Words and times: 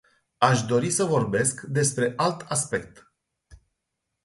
Aș 0.37 0.61
dori 0.61 0.89
să 0.91 1.03
vorbesc 1.03 1.61
despre 1.61 2.13
alt 2.15 2.41
aspect. 2.41 3.11